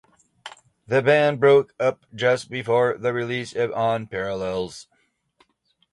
[0.87, 4.87] The band broke up just before the release of On Parallels.